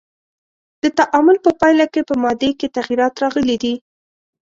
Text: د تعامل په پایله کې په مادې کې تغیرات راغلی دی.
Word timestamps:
د 0.83 0.85
تعامل 0.99 1.37
په 1.45 1.51
پایله 1.59 1.85
کې 1.93 2.01
په 2.09 2.15
مادې 2.23 2.51
کې 2.59 2.73
تغیرات 2.77 3.13
راغلی 3.23 3.57
دی. 3.63 3.73